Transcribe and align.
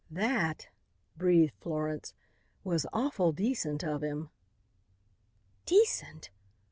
"That," 0.09 0.69
breathed 1.15 1.53
Florence, 1.59 2.15
"was 2.63 2.87
awful 2.91 3.31
decent 3.31 3.83
of 3.83 4.01
him." 4.01 4.31
"Decent?" 5.67 6.31